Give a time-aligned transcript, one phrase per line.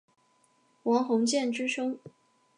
[0.81, 1.99] 王鸿渐之兄。